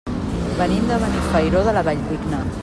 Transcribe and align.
Venim 0.61 0.87
de 0.93 0.97
Benifairó 1.03 1.63
de 1.69 1.77
la 1.79 1.85
Valldigna. 1.91 2.43